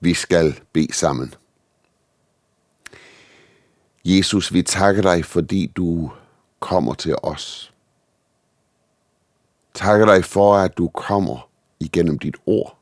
[0.00, 1.34] Vi skal bede sammen.
[4.04, 6.10] Jesus, vi takker dig, fordi du
[6.60, 7.72] kommer til os.
[9.74, 11.48] Takker dig for, at du kommer
[11.80, 12.78] igennem dit ord.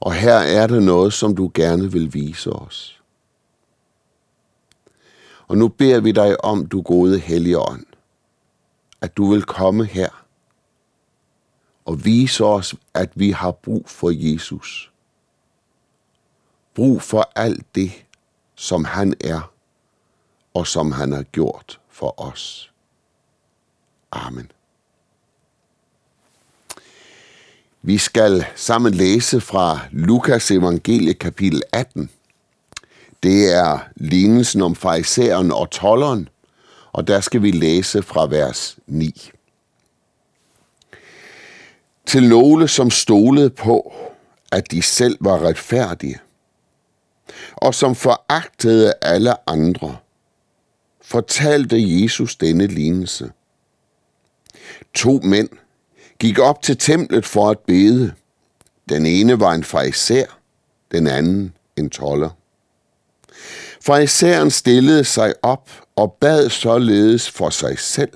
[0.00, 3.02] Og her er der noget, som du gerne vil vise os.
[5.48, 7.86] Og nu beder vi dig om, du gode Helligånd,
[9.00, 10.24] at du vil komme her
[11.84, 14.92] og vise os, at vi har brug for Jesus.
[16.76, 17.92] Brug for alt det,
[18.54, 19.52] som han er,
[20.54, 22.72] og som han har gjort for os.
[24.12, 24.50] Amen.
[27.82, 32.10] Vi skal sammen læse fra Lukas evangelie kapitel 18.
[33.22, 36.28] Det er lignelsen om farisæeren og tolleren,
[36.92, 39.30] og der skal vi læse fra vers 9.
[42.06, 43.94] Til nogle, som stolede på,
[44.52, 46.20] at de selv var retfærdige,
[47.56, 49.96] og som foragtede alle andre,
[51.02, 53.30] fortalte Jesus denne lignelse.
[54.94, 55.48] To mænd
[56.18, 58.12] gik op til templet for at bede.
[58.88, 60.38] Den ene var en farisæer,
[60.92, 62.30] den anden en toller.
[63.80, 68.12] Farisæeren stillede sig op og bad således for sig selv.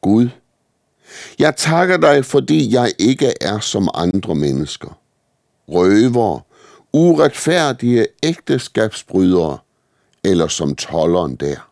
[0.00, 0.28] Gud,
[1.38, 4.98] jeg takker dig, fordi jeg ikke er som andre mennesker.
[5.68, 6.45] Røver,
[6.96, 9.58] uretfærdige ægteskabsbrydere,
[10.24, 11.70] eller som tolleren der.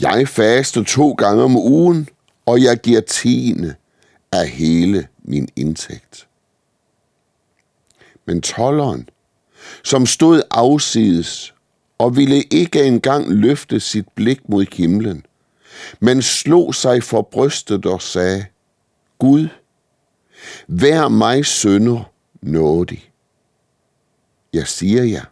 [0.00, 2.08] Jeg faster to gange om ugen,
[2.46, 3.74] og jeg giver tiende
[4.32, 6.28] af hele min indtægt.
[8.24, 9.08] Men tolleren,
[9.84, 11.54] som stod afsides
[11.98, 15.26] og ville ikke engang løfte sit blik mod himlen,
[16.00, 18.44] men slog sig for brystet og sagde,
[19.18, 19.48] Gud,
[20.68, 22.10] vær mig sønder
[22.42, 23.10] nådig.
[24.52, 25.24] Jeg siger jer,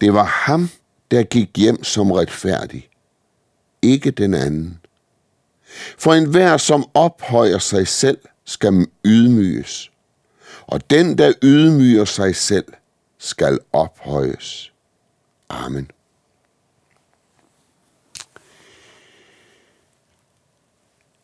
[0.00, 0.68] det var ham,
[1.10, 2.88] der gik hjem som retfærdig,
[3.82, 4.80] ikke den anden.
[5.98, 9.90] For enhver, som ophøjer sig selv, skal ydmyges,
[10.66, 12.72] og den, der ydmyger sig selv,
[13.18, 14.72] skal ophøjes.
[15.48, 15.90] Amen.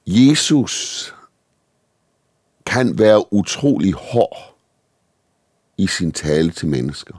[0.07, 1.15] Jesus
[2.67, 4.54] kan være utrolig hård
[5.79, 7.15] i sin tale til mennesker.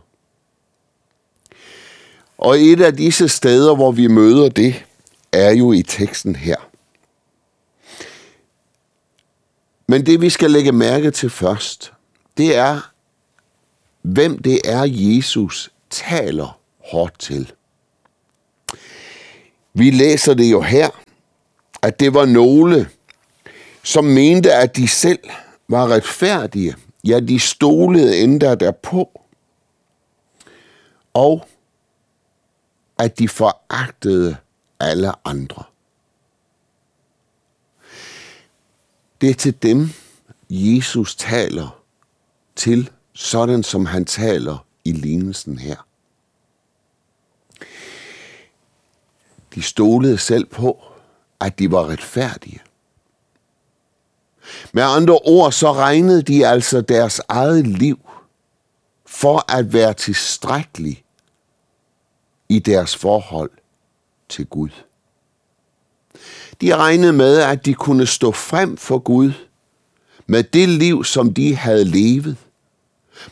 [2.38, 4.86] Og et af disse steder, hvor vi møder det,
[5.32, 6.56] er jo i teksten her.
[9.88, 11.94] Men det vi skal lægge mærke til først,
[12.38, 12.92] det er,
[14.02, 16.60] hvem det er, Jesus taler
[16.92, 17.52] hårdt til.
[19.74, 20.90] Vi læser det jo her,
[21.82, 22.90] at det var nogle,
[23.84, 25.20] som mente, at de selv
[25.70, 26.76] var retfærdige.
[27.06, 29.22] Ja, de stolede endda derpå.
[31.14, 31.48] Og
[33.00, 34.38] at de foragtede
[34.80, 35.64] alle andre.
[39.22, 39.90] Det er til dem,
[40.50, 41.84] Jesus taler
[42.56, 45.88] til, sådan som han taler i lignelsen her.
[49.56, 50.84] De stolede selv på,
[51.40, 52.60] at de var retfærdige.
[54.72, 58.00] Med andre ord, så regnede de altså deres eget liv
[59.06, 61.04] for at være tilstrækkelig
[62.50, 63.52] i deres forhold
[64.30, 64.70] til Gud.
[66.62, 69.32] De regnede med, at de kunne stå frem for Gud
[70.28, 72.38] med det liv, som de havde levet.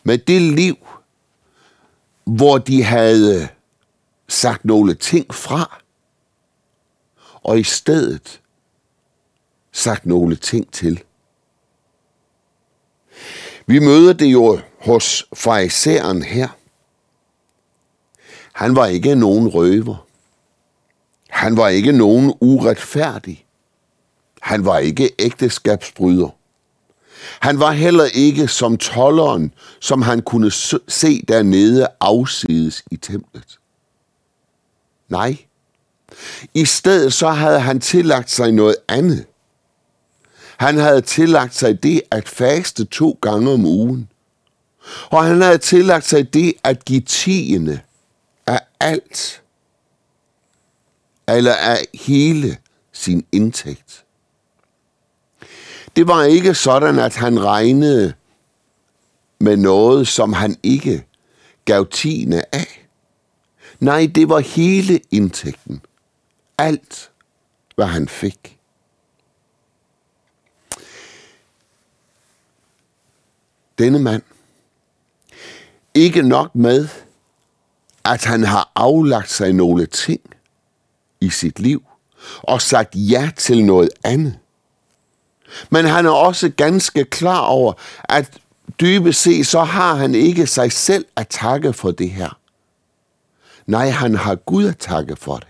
[0.03, 0.77] Med det liv,
[2.23, 3.47] hvor de havde
[4.27, 5.81] sagt nogle ting fra,
[7.43, 8.41] og i stedet
[9.71, 11.03] sagt nogle ting til.
[13.65, 16.47] Vi møder det jo hos farisæeren her.
[18.53, 20.07] Han var ikke nogen røver.
[21.29, 23.45] Han var ikke nogen uretfærdig.
[24.41, 26.29] Han var ikke ægteskabsbryder.
[27.39, 30.51] Han var heller ikke som tolleren, som han kunne
[30.87, 33.59] se dernede afsides i templet.
[35.09, 35.37] Nej,
[36.53, 39.25] i stedet så havde han tillagt sig noget andet.
[40.63, 44.09] Han havde tillagt sig det at faste to gange om ugen.
[45.09, 47.79] Og han havde tillagt sig det at give tiende
[48.47, 49.43] af alt,
[51.27, 52.57] eller af hele
[52.91, 54.05] sin indtægt.
[55.95, 58.13] Det var ikke sådan, at han regnede
[59.39, 61.05] med noget, som han ikke
[61.65, 62.87] gav tiende af.
[63.79, 65.81] Nej, det var hele indtægten.
[66.57, 67.11] Alt,
[67.75, 68.59] hvad han fik.
[73.79, 74.21] Denne mand
[75.93, 76.87] Ikke nok med,
[78.05, 80.21] at han har aflagt sig nogle ting
[81.21, 81.83] i sit liv
[82.41, 84.39] og sagt ja til noget andet.
[85.69, 87.73] Men han er også ganske klar over,
[88.03, 88.39] at
[88.81, 92.39] dybest set så har han ikke sig selv at takke for det her.
[93.65, 95.47] Nej, han har Gud at takke for det.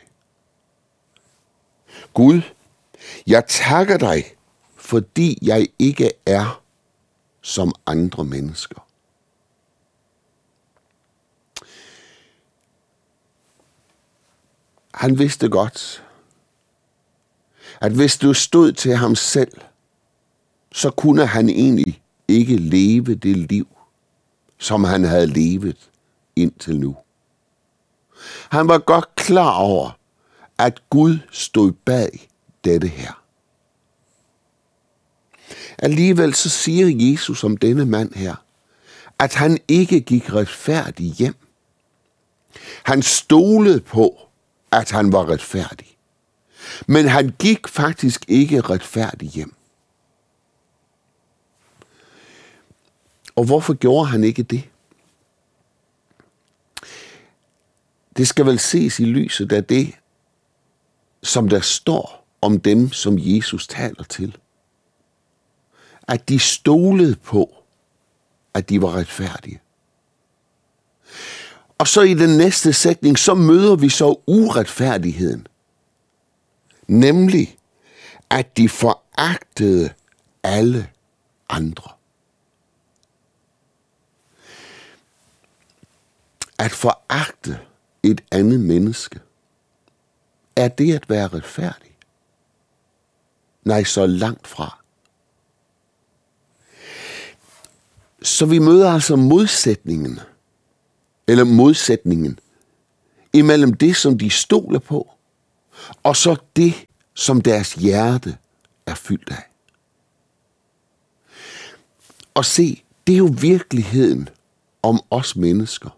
[2.14, 2.42] Gud,
[3.28, 4.24] jeg takker dig,
[4.76, 6.63] fordi jeg ikke er
[7.44, 8.88] som andre mennesker.
[14.94, 16.04] Han vidste godt,
[17.82, 19.52] at hvis du stod til ham selv,
[20.72, 23.68] så kunne han egentlig ikke leve det liv,
[24.58, 25.90] som han havde levet
[26.36, 26.98] indtil nu.
[28.50, 29.92] Han var godt klar over,
[30.58, 32.30] at Gud stod bag
[32.64, 33.23] dette her.
[35.78, 38.36] Alligevel så siger Jesus om denne mand her,
[39.20, 41.36] at han ikke gik retfærdig hjem.
[42.84, 44.20] Han stolede på,
[44.72, 45.98] at han var retfærdig.
[46.88, 49.56] Men han gik faktisk ikke retfærdig hjem.
[53.36, 54.64] Og hvorfor gjorde han ikke det?
[58.18, 59.94] Det skal vel ses i lyset af det,
[61.24, 64.38] som der står om dem, som Jesus taler til.
[66.14, 67.56] At de stolede på,
[68.54, 69.62] at de var retfærdige.
[71.78, 75.48] Og så i den næste sætning, så møder vi så uretfærdigheden.
[76.88, 77.58] Nemlig,
[78.30, 79.94] at de foragtede
[80.44, 80.90] alle
[81.50, 81.92] andre.
[86.60, 87.60] At foragte
[88.04, 89.20] et andet menneske,
[90.56, 91.98] er det at være retfærdig?
[93.64, 94.83] Nej, så langt fra.
[98.24, 100.20] Så vi møder altså modsætningen,
[101.28, 102.40] eller modsætningen,
[103.34, 105.12] imellem det, som de stoler på,
[106.04, 106.74] og så det,
[107.14, 108.38] som deres hjerte
[108.86, 109.44] er fyldt af.
[112.34, 114.30] Og se, det er jo virkeligheden
[114.84, 115.90] om os mennesker.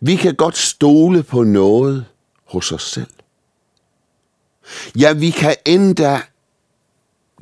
[0.00, 2.06] Vi kan godt stole på noget
[2.44, 3.10] hos os selv.
[4.98, 6.22] Ja, vi kan endda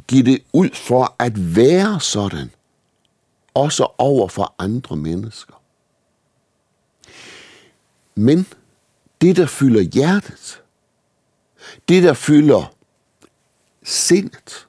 [0.08, 2.50] give det ud for at være sådan,
[3.54, 5.54] også over for andre mennesker.
[8.14, 8.46] Men
[9.20, 10.62] det, der fylder hjertet,
[11.88, 12.74] det, der fylder
[13.82, 14.68] sindet,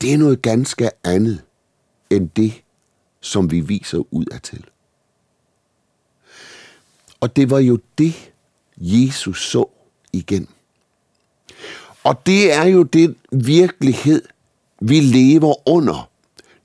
[0.00, 1.42] det er noget ganske andet
[2.10, 2.62] end det,
[3.20, 4.64] som vi viser ud af til.
[7.20, 8.32] Og det var jo det,
[8.76, 9.68] Jesus så
[10.12, 10.48] igen.
[12.04, 14.22] Og det er jo den virkelighed,
[14.80, 16.10] vi lever under,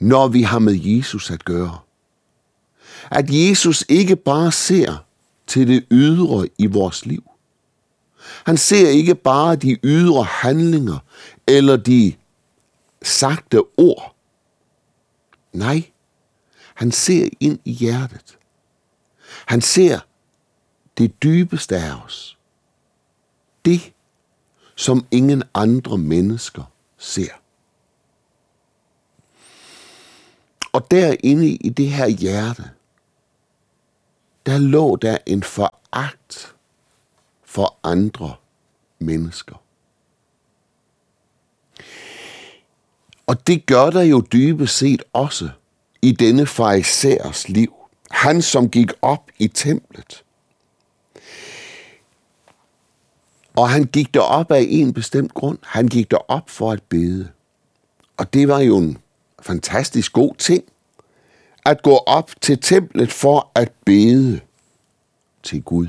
[0.01, 1.79] når vi har med Jesus at gøre.
[3.11, 5.05] At Jesus ikke bare ser
[5.47, 7.23] til det ydre i vores liv.
[8.45, 10.97] Han ser ikke bare de ydre handlinger
[11.47, 12.13] eller de
[13.01, 14.15] sagte ord.
[15.53, 15.91] Nej,
[16.73, 18.37] han ser ind i hjertet.
[19.45, 19.99] Han ser
[20.97, 22.37] det dybeste af os.
[23.65, 23.93] Det,
[24.75, 26.63] som ingen andre mennesker
[26.97, 27.40] ser.
[30.73, 32.63] Og derinde i det her hjerte,
[34.45, 36.55] der lå der en foragt
[37.45, 38.35] for andre
[38.99, 39.55] mennesker.
[43.27, 45.49] Og det gør der jo dybest set også
[46.01, 47.73] i denne farisæers liv.
[48.11, 50.23] Han, som gik op i templet.
[53.55, 55.57] Og han gik derop af en bestemt grund.
[55.63, 57.29] Han gik derop for at bede.
[58.17, 58.97] Og det var jo en
[59.41, 60.63] fantastisk god ting.
[61.65, 64.39] At gå op til templet for at bede
[65.43, 65.87] til Gud.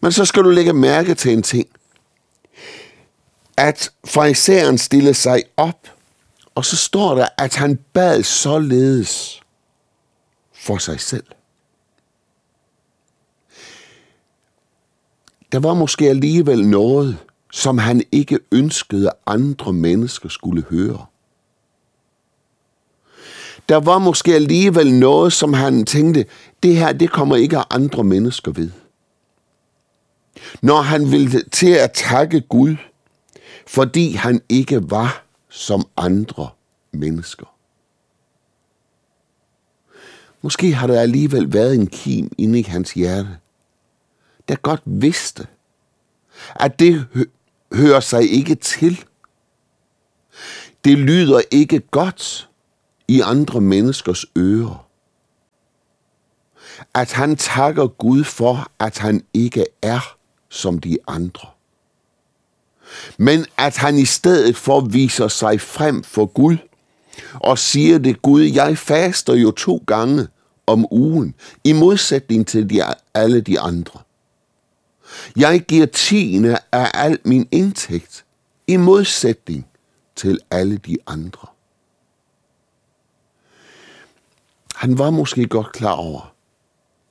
[0.00, 1.68] Men så skal du lægge mærke til en ting.
[3.56, 5.88] At farisæeren stillede sig op,
[6.54, 9.42] og så står der, at han bad således
[10.52, 11.24] for sig selv.
[15.52, 17.18] Der var måske alligevel noget,
[17.52, 21.06] som han ikke ønskede, andre mennesker skulle høre.
[23.68, 26.26] Der var måske alligevel noget, som han tænkte,
[26.62, 28.70] det her, det kommer ikke af andre mennesker ved.
[30.62, 32.76] Når han ville til at takke Gud,
[33.66, 36.48] fordi han ikke var som andre
[36.92, 37.46] mennesker.
[40.42, 43.28] Måske har der alligevel været en kim inde i hans hjerte,
[44.48, 45.46] der godt vidste,
[46.54, 47.06] at det
[47.72, 49.04] hører sig ikke til.
[50.84, 52.48] Det lyder ikke godt
[53.08, 54.84] i andre menneskers ører
[56.94, 60.16] at han takker Gud for, at han ikke er
[60.48, 61.48] som de andre.
[63.18, 66.56] Men at han i stedet for viser sig frem for Gud
[67.34, 70.28] og siger det, Gud, jeg faster jo to gange
[70.66, 71.34] om ugen,
[71.64, 72.82] i modsætning til de,
[73.14, 74.00] alle de andre.
[75.36, 78.24] Jeg giver tiende af al min indtægt,
[78.66, 79.66] i modsætning
[80.16, 81.53] til alle de andre.
[84.84, 86.34] Han var måske godt klar over,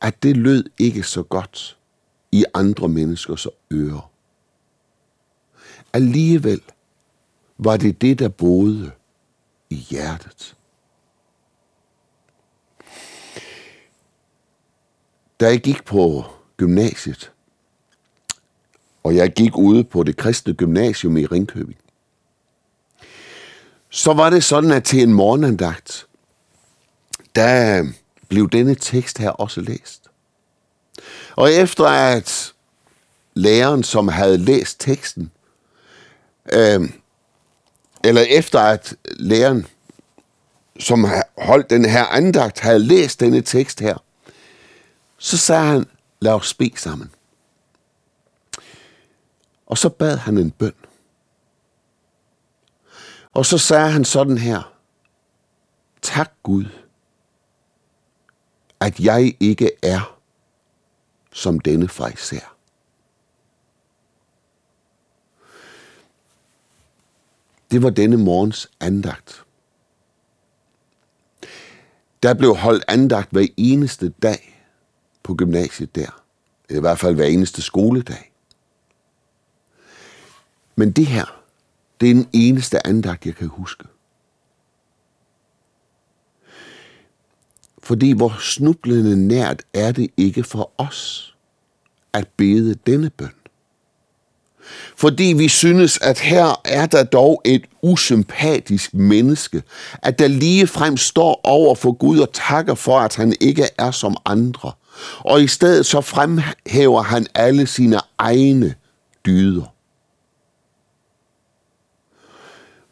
[0.02, 1.78] at det lød ikke så godt
[2.32, 4.12] i andre menneskers ører.
[5.94, 6.62] Alligevel
[7.58, 8.92] var det det, der boede
[9.70, 10.56] i hjertet.
[15.40, 16.24] Da jeg gik på
[16.58, 17.32] gymnasiet,
[19.04, 21.80] og jeg gik ude på det kristne gymnasium i Ringkøbing,
[23.90, 26.08] så var det sådan, at til en morgenandagt,
[27.36, 27.84] der
[28.30, 30.10] blev denne tekst her også læst.
[31.36, 32.54] Og efter at
[33.34, 35.32] læreren, som havde læst teksten,
[36.54, 36.90] øh,
[38.04, 39.68] eller efter at læreren,
[40.80, 41.06] som
[41.38, 43.98] holdt den her andagt, havde læst denne tekst her,
[45.18, 45.86] så sagde han,
[46.20, 47.12] lad os bede sammen.
[49.66, 50.74] Og så bad han en bøn.
[53.34, 54.74] Og så sagde han sådan her,
[56.02, 56.66] tak Gud,
[58.84, 60.20] at jeg ikke er
[61.32, 62.56] som denne fejser.
[67.72, 69.44] Det var denne morgens andagt.
[72.24, 74.64] Der blev holdt andagt hver eneste dag
[75.24, 76.24] på gymnasiet der.
[76.70, 78.32] I hvert fald hver eneste skoledag.
[80.76, 81.44] Men det her,
[82.02, 83.84] det er den eneste andagt, jeg kan huske.
[87.84, 91.34] Fordi hvor snublende nært er det ikke for os
[92.14, 93.32] at bede denne bøn.
[94.96, 99.64] Fordi vi synes, at her er der dog et usympatisk menneske,
[100.02, 103.92] at der lige frem står over for Gud og takker for, at han ikke er
[103.92, 104.72] som andre.
[105.20, 108.76] Og i stedet så fremhæver han alle sine egne
[109.26, 109.74] dyder.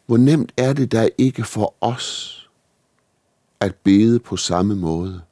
[0.06, 2.38] Hvor nemt er det der ikke for os
[3.62, 5.22] at bede på samme måde,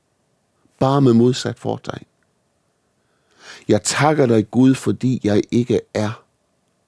[0.78, 2.06] bare med modsat fortegn.
[3.68, 6.24] Jeg takker dig Gud, fordi jeg ikke er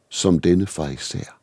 [0.09, 1.39] som denne fariser.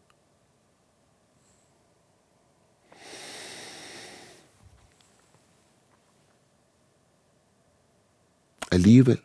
[8.72, 9.20] Alligevel,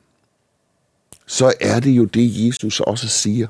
[1.27, 3.49] så er det jo det, Jesus også siger,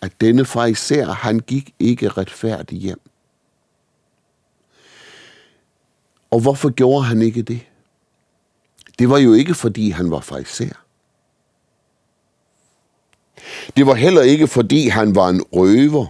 [0.00, 3.07] at denne fariser, han gik ikke retfærdigt hjem.
[6.30, 7.60] Og hvorfor gjorde han ikke det?
[8.98, 10.84] Det var jo ikke, fordi han var fariser.
[13.76, 16.06] Det var heller ikke, fordi han var en røver.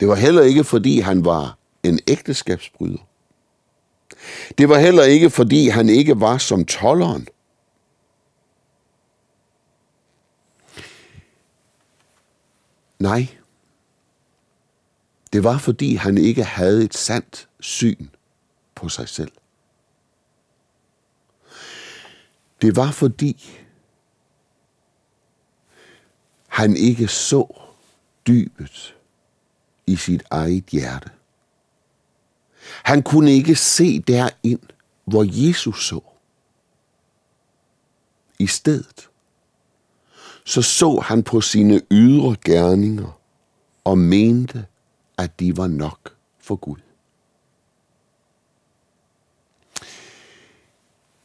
[0.00, 3.06] Det var heller ikke, fordi han var en ægteskabsbryder.
[4.58, 7.28] Det var heller ikke, fordi han ikke var som tolleren.
[12.98, 13.28] Nej,
[15.32, 18.08] det var, fordi han ikke havde et sandt syn
[18.78, 19.32] på sig selv.
[22.62, 23.58] Det var fordi,
[26.48, 27.46] han ikke så
[28.26, 28.96] dybet
[29.86, 31.10] i sit eget hjerte.
[32.82, 34.60] Han kunne ikke se derind,
[35.04, 36.00] hvor Jesus så.
[38.38, 39.08] I stedet
[40.44, 43.20] så så han på sine ydre gerninger
[43.84, 44.66] og mente,
[45.18, 46.87] at de var nok for Gud.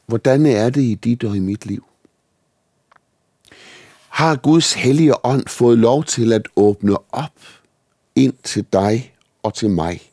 [0.06, 1.84] Hvordan er det i dit og i mit liv?
[4.08, 7.40] Har Guds hellige ånd fået lov til at åbne op
[8.14, 10.10] ind til dig og til mig,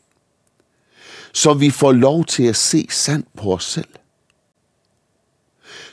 [1.33, 3.89] så vi får lov til at se sandt på os selv?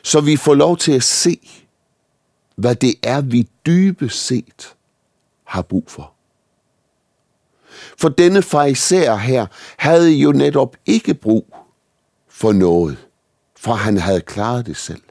[0.02, 1.40] Så vi får lov til at se,
[2.56, 4.74] hvad det er, vi dybest set
[5.44, 6.12] har brug for.
[7.98, 11.56] For denne fariser her havde jo netop ikke brug
[12.28, 13.07] for noget
[13.60, 15.02] for han havde klaret det selv.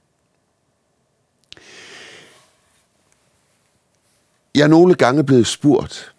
[4.55, 6.13] Jeg er nogle gange blevet spurgt,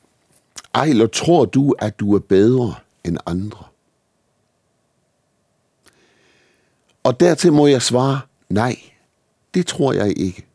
[0.75, 3.65] Ejler, tror du, at du er bedre end andre?
[7.03, 8.77] Og dertil må jeg svare, nej,
[9.55, 10.47] det tror jeg ikke.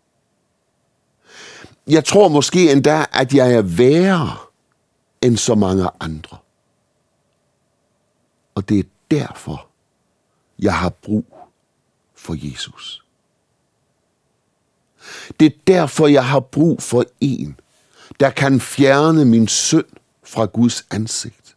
[1.87, 4.37] Jeg tror måske endda, at jeg er værre
[5.21, 6.37] end så mange andre.
[8.55, 9.67] Og det er derfor,
[10.59, 11.32] jeg har brug
[12.23, 13.03] for Jesus.
[15.39, 17.59] Det er derfor, jeg har brug for en,
[18.19, 19.85] der kan fjerne min synd
[20.23, 21.55] fra Guds ansigt.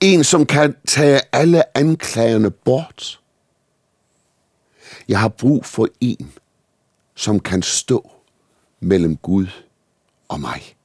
[0.00, 3.20] En, som kan tage alle anklagerne bort.
[5.08, 6.32] Jeg har brug for en,
[7.14, 8.10] som kan stå
[8.80, 9.46] mellem Gud
[10.28, 10.76] og mig.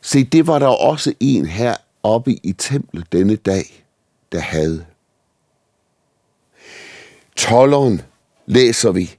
[0.00, 3.84] Se, det var der også en her oppe i templet denne dag,
[4.32, 4.86] der havde.
[7.38, 8.02] Tolleren,
[8.46, 9.18] læser vi,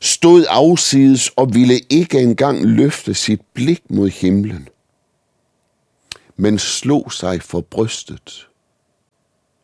[0.00, 4.68] stod afsides og ville ikke engang løfte sit blik mod himlen,
[6.36, 8.48] men slog sig for brystet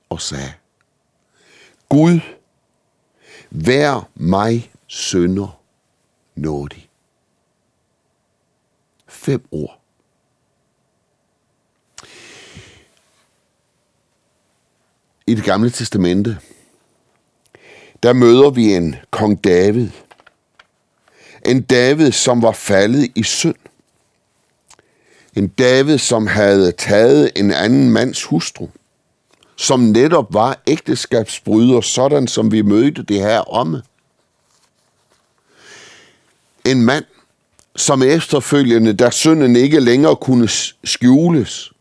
[0.09, 0.53] og sagde,
[1.89, 2.21] Gud,
[3.51, 5.61] vær mig sønder
[6.35, 6.89] nådig.
[9.09, 9.81] Fem ord.
[15.27, 16.39] I det gamle testamente,
[18.05, 19.89] der møder vi en kong David.
[21.47, 23.55] En David, som var faldet i synd.
[25.37, 28.69] En David, som havde taget en anden mands hustru.
[29.57, 33.83] Som netop var ægteskabsbryder, sådan som vi mødte det her omme.
[36.65, 37.05] En mand,
[37.77, 40.49] som efterfølgende, da synden ikke længere kunne
[40.85, 41.73] skjules,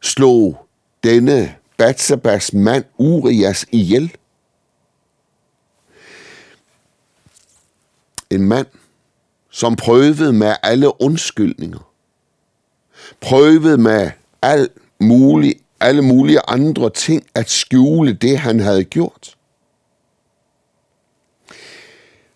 [0.00, 0.66] slog
[1.04, 4.16] denne Batsabas mand Urias ihjel.
[8.30, 8.66] En mand,
[9.50, 11.92] som prøvede med alle undskyldninger.
[13.20, 14.10] Prøvede med
[14.42, 14.68] al
[15.00, 19.36] mulig, alle mulige andre ting at skjule det, han havde gjort.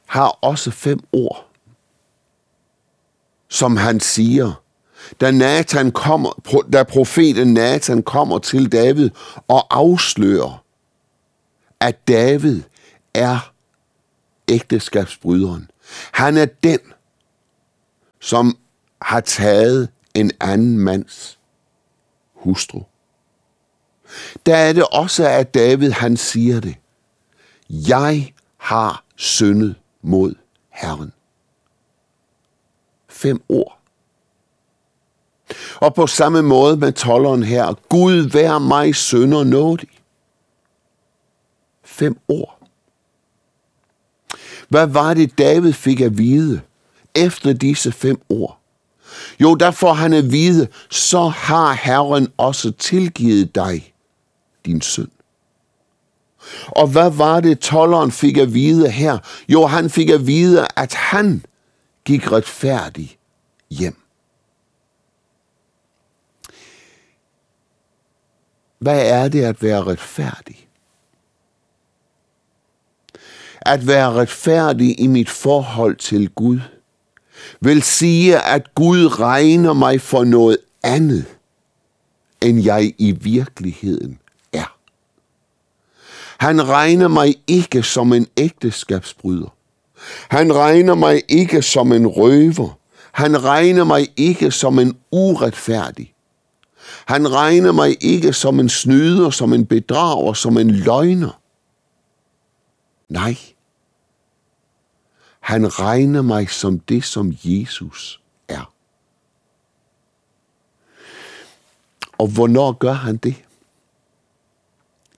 [0.07, 1.49] Har også fem ord,
[3.49, 4.64] som han siger,
[5.21, 9.11] da Nathan kommer, da profeten Nathan kommer til David
[9.49, 10.65] og afslører,
[11.81, 12.63] at David
[13.15, 13.53] er
[14.49, 15.71] ægteskabsbryderen.
[16.13, 16.79] Han er den,
[18.21, 18.59] som
[19.03, 21.39] har taget en anden mands
[22.35, 22.83] hustru.
[24.47, 26.75] Der er det også, at David han siger det.
[27.71, 30.35] Jeg har syndet mod
[30.71, 31.13] Herren.
[33.09, 33.84] Fem ord.
[35.77, 37.75] Og på samme måde med tolleren her.
[37.89, 39.89] Gud vær mig sønder nådig.
[41.85, 42.59] Fem ord.
[44.69, 46.61] Hvad var det, David fik at vide
[47.15, 48.59] efter disse fem ord?
[49.41, 53.95] Jo, der får han at vide, så har Herren også tilgivet dig
[54.67, 55.09] din synd.
[56.67, 59.19] Og hvad var det, tolleren fik at vide her?
[59.49, 61.45] Jo, han fik at vide, at han
[62.05, 63.17] gik retfærdig
[63.71, 64.04] hjem.
[68.85, 70.69] Hvad er det at være retfærdig?
[73.61, 76.61] At være retfærdig i mit forhold til Gud
[77.61, 81.25] vil sige, at Gud regner mig for noget andet,
[82.41, 84.19] end jeg i virkeligheden
[84.53, 84.77] er.
[86.39, 89.55] Han regner mig ikke som en ægteskabsbryder.
[90.29, 92.79] Han regner mig ikke som en røver.
[93.13, 96.14] Han regner mig ikke som en uretfærdig.
[97.07, 101.41] Han regner mig ikke som en snyder, som en bedrager, som en løgner.
[103.09, 103.37] Nej.
[105.41, 108.73] Han regner mig som det, som Jesus er.
[112.19, 113.35] Og hvornår gør han det?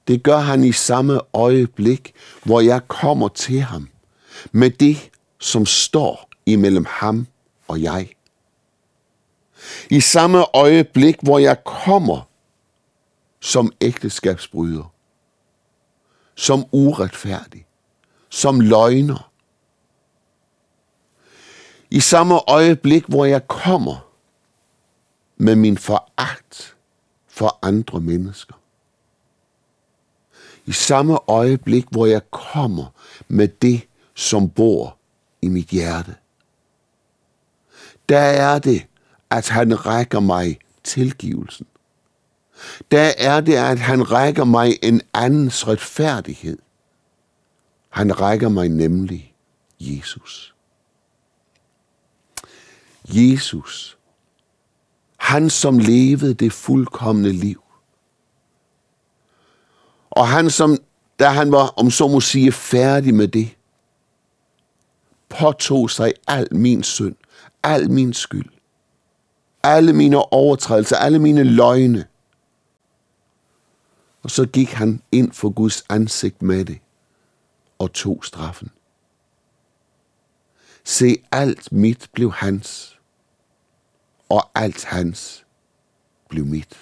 [0.08, 3.88] Det gør han i samme øjeblik, hvor jeg kommer til ham
[4.52, 7.26] med det, som står imellem ham
[7.68, 8.08] og jeg.
[9.90, 12.28] I samme øjeblik, hvor jeg kommer
[13.40, 14.92] som ægteskabsbryder,
[16.34, 17.66] som uretfærdig,
[18.28, 19.30] som løgner.
[21.90, 24.12] I samme øjeblik, hvor jeg kommer
[25.36, 26.76] med min foragt
[27.28, 28.54] for andre mennesker.
[30.66, 32.84] I samme øjeblik, hvor jeg kommer
[33.28, 33.82] med det,
[34.14, 34.96] som bor
[35.42, 36.14] i mit hjerte.
[38.08, 38.86] Der er det,
[39.30, 41.66] at han rækker mig tilgivelsen.
[42.90, 46.58] Der er det, at han rækker mig en andens retfærdighed.
[47.88, 49.34] Han rækker mig nemlig
[49.80, 50.54] Jesus.
[53.04, 53.98] Jesus.
[55.16, 57.62] Han, som levede det fuldkommende liv.
[60.10, 60.78] Og han, som,
[61.18, 63.56] da han var, om så må sige, færdig med det,
[65.28, 67.16] påtog sig al min synd,
[67.62, 68.55] al min skyld
[69.66, 72.06] alle mine overtrædelser, alle mine løgne.
[74.22, 76.78] Og så gik han ind for Guds ansigt med det
[77.78, 78.70] og tog straffen.
[80.84, 82.98] Se, alt mit blev hans,
[84.28, 85.44] og alt hans
[86.28, 86.76] blev mit.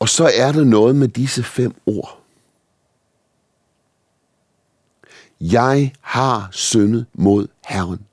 [0.00, 2.20] Og så er der noget med disse fem ord.
[5.40, 8.06] Jeg har syndet mod Herren.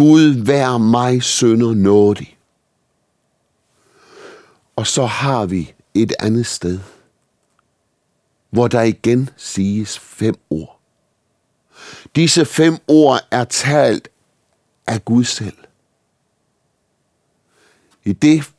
[0.00, 2.38] Gud vær mig sønder nådig.
[4.76, 6.80] Og så har vi et andet sted,
[8.50, 10.80] hvor der igen siges fem ord.
[12.16, 14.08] Disse fem ord er talt
[14.86, 15.58] af Gud selv.
[18.04, 18.52] I det,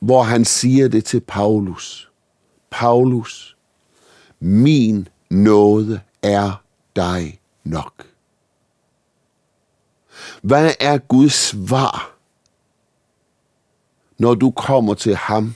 [0.00, 2.10] hvor han siger det til Paulus.
[2.70, 3.56] Paulus,
[4.40, 6.62] min nåde er
[6.96, 8.13] dig nok.
[10.44, 12.16] Hvad er Guds svar,
[14.18, 15.54] når du kommer til ham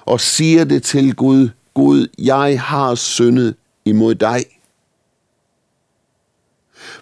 [0.00, 4.44] og siger det til Gud, Gud, jeg har syndet imod dig?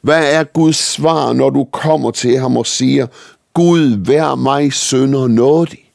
[0.03, 3.07] Hvad er Guds svar, når du kommer til ham og siger,
[3.55, 5.93] Gud, vær mig sønder nådig?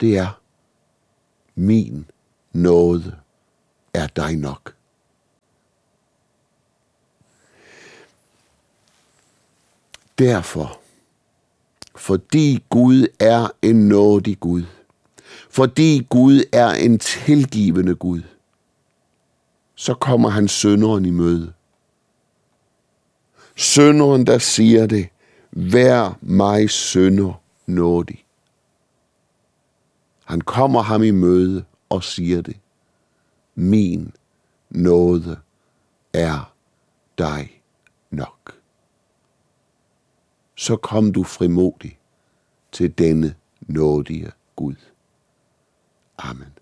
[0.00, 0.40] Det er,
[1.54, 2.06] min
[2.52, 3.16] nåde
[3.94, 4.74] er dig nok.
[10.20, 10.80] Derfor,
[11.96, 14.64] fordi Gud er en nådig Gud,
[15.50, 18.22] fordi Gud er en tilgivende Gud,
[19.74, 21.52] så kommer han sønderen i møde.
[23.56, 25.08] Sønderen, der siger det,
[25.50, 28.24] vær mig sønder nådig.
[30.24, 32.56] Han kommer ham i møde og siger det.
[33.54, 34.12] Min
[34.70, 35.38] nåde
[36.12, 36.52] er
[37.18, 37.62] dig
[38.10, 38.59] nok
[40.60, 41.98] så kom du frimodig
[42.72, 44.74] til denne nådige Gud.
[46.18, 46.52] Amen.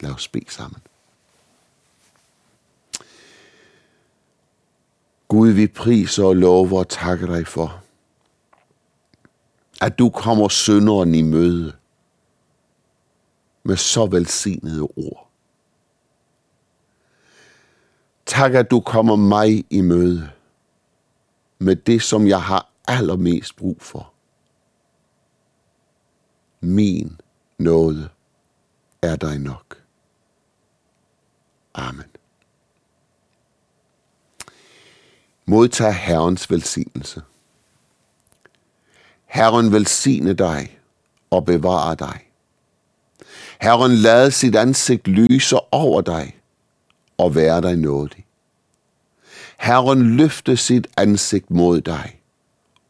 [0.00, 0.80] Lad os bede sammen.
[5.28, 7.82] Gud, vi priser og lover og takker dig for,
[9.80, 11.72] at du kommer sønderen i møde
[13.62, 15.30] med så velsignede ord.
[18.26, 20.30] Tak, at du kommer mig i møde
[21.60, 24.12] med det, som jeg har allermest brug for.
[26.60, 27.20] Min
[27.58, 28.08] nåde
[29.02, 29.82] er dig nok.
[31.74, 32.04] Amen.
[35.46, 37.22] Modtag Herrens velsignelse.
[39.24, 40.78] Herren velsigne dig
[41.30, 42.20] og bevare dig.
[43.60, 46.36] Herren lad sit ansigt lyse over dig
[47.18, 48.26] og være dig nådig.
[49.60, 52.20] Herren løfte sit ansigt mod dig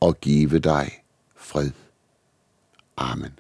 [0.00, 1.02] og give dig
[1.36, 1.70] fred.
[2.96, 3.39] Amen.